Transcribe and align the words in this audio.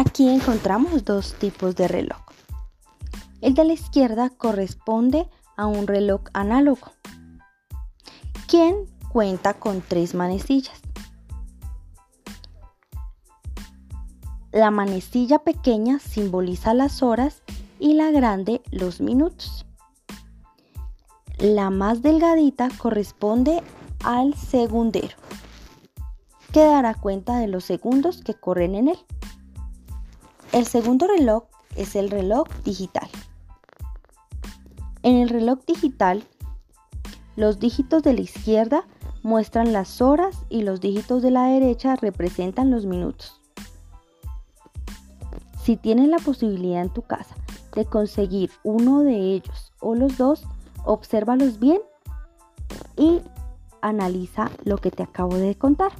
Aquí 0.00 0.30
encontramos 0.30 1.04
dos 1.04 1.34
tipos 1.34 1.76
de 1.76 1.86
reloj. 1.86 2.22
El 3.42 3.52
de 3.52 3.64
la 3.64 3.74
izquierda 3.74 4.30
corresponde 4.30 5.28
a 5.58 5.66
un 5.66 5.86
reloj 5.86 6.22
análogo, 6.32 6.92
quien 8.48 8.86
cuenta 9.12 9.52
con 9.52 9.82
tres 9.82 10.14
manecillas. 10.14 10.80
La 14.52 14.70
manecilla 14.70 15.40
pequeña 15.40 15.98
simboliza 15.98 16.72
las 16.72 17.02
horas 17.02 17.42
y 17.78 17.92
la 17.92 18.10
grande 18.10 18.62
los 18.70 19.02
minutos. 19.02 19.66
La 21.36 21.68
más 21.68 22.00
delgadita 22.00 22.70
corresponde 22.78 23.62
al 24.02 24.32
segundero, 24.32 25.18
que 26.54 26.64
dará 26.64 26.94
cuenta 26.94 27.36
de 27.36 27.48
los 27.48 27.64
segundos 27.64 28.22
que 28.22 28.32
corren 28.32 28.74
en 28.74 28.88
él. 28.88 28.98
El 30.52 30.66
segundo 30.66 31.06
reloj 31.06 31.44
es 31.76 31.94
el 31.94 32.10
reloj 32.10 32.48
digital. 32.64 33.08
En 35.04 35.14
el 35.14 35.28
reloj 35.28 35.60
digital, 35.64 36.24
los 37.36 37.60
dígitos 37.60 38.02
de 38.02 38.14
la 38.14 38.22
izquierda 38.22 38.84
muestran 39.22 39.72
las 39.72 40.02
horas 40.02 40.36
y 40.48 40.62
los 40.62 40.80
dígitos 40.80 41.22
de 41.22 41.30
la 41.30 41.44
derecha 41.44 41.94
representan 41.94 42.72
los 42.72 42.84
minutos. 42.84 43.40
Si 45.62 45.76
tienes 45.76 46.08
la 46.08 46.18
posibilidad 46.18 46.82
en 46.82 46.90
tu 46.90 47.02
casa 47.02 47.36
de 47.76 47.84
conseguir 47.84 48.50
uno 48.64 49.04
de 49.04 49.34
ellos 49.34 49.72
o 49.78 49.94
los 49.94 50.18
dos, 50.18 50.42
obsérvalos 50.84 51.60
bien 51.60 51.78
y 52.96 53.20
analiza 53.82 54.50
lo 54.64 54.78
que 54.78 54.90
te 54.90 55.04
acabo 55.04 55.36
de 55.36 55.54
contar. 55.54 55.92